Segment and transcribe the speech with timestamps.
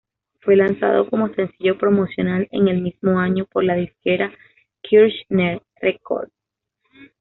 [0.39, 4.31] Fue lanzado como sencillo promocional en el mismo año por la disquera
[4.81, 6.33] Kirshner Records.